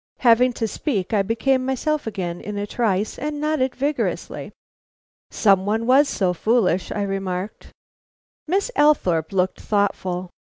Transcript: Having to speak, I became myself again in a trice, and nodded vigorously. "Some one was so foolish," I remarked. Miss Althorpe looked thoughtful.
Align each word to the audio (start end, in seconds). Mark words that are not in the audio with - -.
Having 0.21 0.53
to 0.53 0.67
speak, 0.67 1.13
I 1.13 1.21
became 1.21 1.63
myself 1.63 2.07
again 2.07 2.41
in 2.41 2.57
a 2.57 2.65
trice, 2.65 3.19
and 3.19 3.39
nodded 3.39 3.75
vigorously. 3.75 4.51
"Some 5.29 5.63
one 5.67 5.85
was 5.85 6.09
so 6.09 6.33
foolish," 6.33 6.91
I 6.91 7.03
remarked. 7.03 7.71
Miss 8.47 8.71
Althorpe 8.75 9.31
looked 9.31 9.61
thoughtful. 9.61 10.31